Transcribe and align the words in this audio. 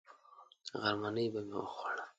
غرمنۍ 0.81 1.27
به 1.33 1.39
مې 1.47 1.57
وخوړه. 1.63 2.03